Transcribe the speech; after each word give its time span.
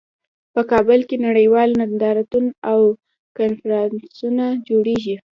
په 0.53 0.61
کابل 0.71 0.99
کې 1.09 1.17
نړیوال 1.27 1.69
نندارتونونه 1.81 2.53
او 2.71 2.79
کنفرانسونه 3.37 4.45
جوړیږي 4.67 5.15